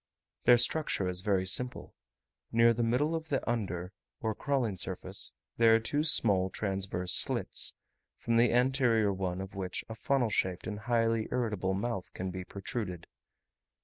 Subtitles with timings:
[0.45, 1.93] Their structure is very simple:
[2.51, 7.75] near the middle of the under or crawling surface there are two small transverse slits,
[8.17, 12.43] from the anterior one of which a funnel shaped and highly irritable mouth can be
[12.43, 13.05] protruded.